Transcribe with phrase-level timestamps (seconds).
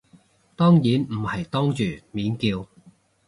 [0.55, 2.67] 當然唔係當住面叫